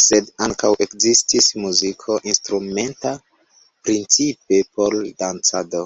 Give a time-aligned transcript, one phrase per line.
[0.00, 3.16] Sed ankaŭ ekzistis muziko instrumenta,
[3.90, 5.84] principe por dancado.